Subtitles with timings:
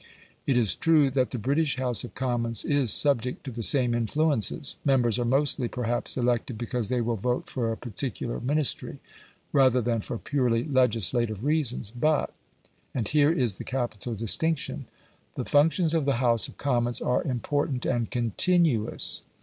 [0.47, 4.77] It is true that the British House of Commons is subject to the same influences.
[4.83, 8.97] Members are mostly, perhaps, elected because they will vote for a particular Ministry,
[9.53, 11.91] rather than for purely legislative reasons.
[11.91, 12.33] But
[12.95, 14.87] and here is the capital distinction
[15.35, 19.21] the functions of the House of Commons are important and CONTINUOUS.